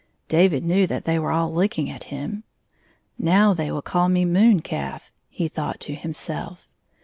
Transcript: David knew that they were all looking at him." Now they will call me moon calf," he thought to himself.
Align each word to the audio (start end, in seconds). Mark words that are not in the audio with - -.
David 0.27 0.65
knew 0.65 0.87
that 0.87 1.05
they 1.05 1.19
were 1.19 1.31
all 1.31 1.53
looking 1.53 1.87
at 1.87 2.05
him." 2.05 2.43
Now 3.19 3.53
they 3.53 3.69
will 3.71 3.83
call 3.83 4.09
me 4.09 4.25
moon 4.25 4.63
calf," 4.63 5.11
he 5.29 5.47
thought 5.47 5.79
to 5.81 5.93
himself. 5.93 6.67